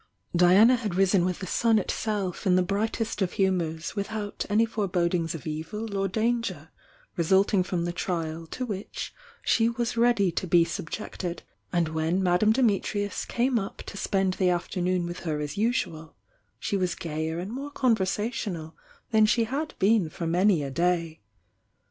Diana 0.35 0.77
had 0.77 0.95
risen 0.95 1.25
with 1.25 1.37
the 1.41 1.45
sun 1.45 1.77
itself 1.77 2.47
in 2.47 2.55
the 2.55 2.63
brightest 2.63 3.21
of 3.21 3.33
humours 3.33 3.95
without 3.95 4.47
any 4.49 4.65
forebodings 4.65 5.35
of 5.35 5.45
evil 5.45 5.95
or 5.95 6.07
danger 6.07 6.69
resulting 7.15 7.61
from 7.61 7.85
the 7.85 7.93
trial 7.93 8.47
to 8.47 8.65
which 8.65 9.13
she 9.43 9.69
was 9.69 9.97
ready 9.97 10.31
to 10.31 10.47
be 10.47 10.65
subjected, 10.65 11.43
and 11.71 11.89
when 11.89 12.23
Madame 12.23 12.51
Dimi 12.51 12.81
trius 12.81 13.25
came 13.27 13.59
up 13.59 13.83
to 13.83 13.95
spend 13.95 14.33
the 14.33 14.49
afternoon 14.49 15.05
with 15.05 15.19
her 15.19 15.39
as 15.39 15.55
usual, 15.55 16.15
she 16.57 16.75
was 16.75 16.95
gayer 16.95 17.37
and 17.37 17.51
more 17.51 17.69
conversational 17.69 18.75
than 19.11 19.27
she 19.27 19.43
had 19.43 19.75
been 19.77 20.09
for 20.09 20.23
m: 20.23 20.31
Jiy 20.33 20.65
a 20.65 20.71
day. 20.71 21.19